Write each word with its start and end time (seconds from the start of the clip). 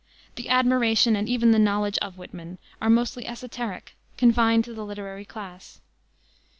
The 0.33 0.49
admiration, 0.49 1.15
and 1.15 1.29
even 1.29 1.51
the 1.51 1.59
knowledge 1.59 1.99
of 1.99 2.17
Whitman, 2.17 2.57
are 2.81 2.89
mostly 2.89 3.27
esoteric, 3.27 3.95
confined 4.17 4.65
to 4.65 4.73
the 4.73 4.83
literary 4.83 5.25
class. 5.25 5.79